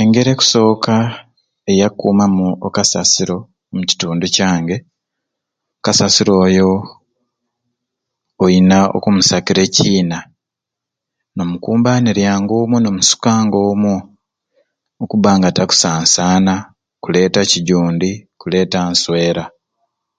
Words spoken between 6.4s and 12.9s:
oyo oyina okumusakira ekyina nomukumbaniryanga omwo